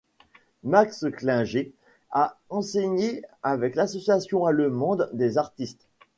[0.63, 1.71] Max Klinger
[2.09, 5.85] a enseigné avec l'Association allemande des artistes.